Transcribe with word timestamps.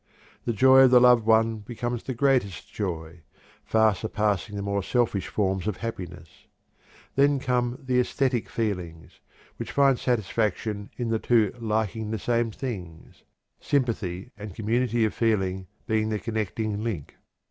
The 0.45 0.53
joy 0.53 0.79
of 0.79 0.89
the 0.89 0.99
loved 0.99 1.27
one 1.27 1.59
becomes 1.59 2.01
the 2.01 2.15
greatest 2.15 2.73
joy, 2.73 3.21
far 3.63 3.93
surpassing 3.93 4.55
the 4.55 4.63
more 4.63 4.81
selfish 4.81 5.27
forms 5.27 5.67
of 5.67 5.77
happiness. 5.77 6.47
Then 7.15 7.39
come 7.39 7.77
the 7.83 7.99
æsthetic 7.99 8.47
feelings, 8.47 9.19
which 9.57 9.71
find 9.71 9.99
satisfaction 9.99 10.89
in 10.97 11.09
the 11.09 11.19
two 11.19 11.53
"liking 11.59 12.09
the 12.09 12.17
same 12.17 12.49
things," 12.49 13.21
sympathy 13.59 14.31
and 14.39 14.55
community 14.55 15.05
of 15.05 15.13
feeling 15.13 15.67
being 15.85 16.09
the 16.09 16.17
connecting 16.17 16.83
link. 16.83 17.17